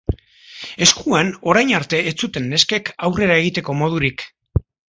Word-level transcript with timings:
Eskuan 0.85 1.29
orain 1.53 1.73
arte 1.81 1.99
ez 2.13 2.15
zuten 2.27 2.47
neskek 2.55 2.91
aurrera 3.09 3.39
egiteko 3.45 3.77
modurik. 3.83 4.29